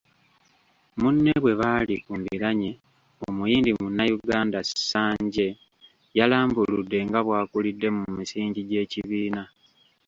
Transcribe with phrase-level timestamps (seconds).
[1.01, 2.71] Munne bwebali ku mbiranye
[3.27, 5.53] Omuyindi munnayuganda Sanjay,
[6.17, 9.41] yalambuludde nga bwakulidde mu misingi gy’ekibiina.